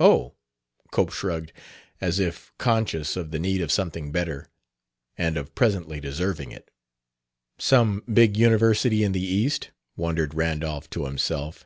[0.00, 0.34] "Oh!"
[0.90, 1.52] Cope shrugged,
[2.00, 4.50] as if conscious of the need of something better,
[5.16, 6.72] and of presently deserving it.
[7.60, 11.64] "Some big university in the East?" wondered Randolph to himself.